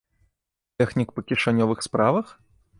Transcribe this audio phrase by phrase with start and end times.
[0.79, 2.37] Тэхнік па кішанёвых справах?